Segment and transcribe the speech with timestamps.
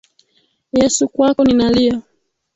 [0.77, 1.95] Yesu kwako ninalia